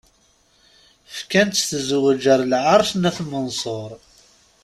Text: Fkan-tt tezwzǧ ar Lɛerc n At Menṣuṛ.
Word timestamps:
Fkan-tt 1.17 1.67
tezwzǧ 1.69 2.23
ar 2.33 2.41
Lɛerc 2.51 2.89
n 2.95 3.07
At 3.09 3.17
Menṣuṛ. 3.29 3.91